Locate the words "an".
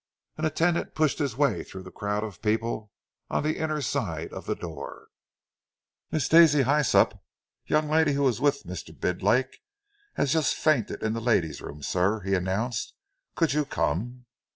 0.35-0.45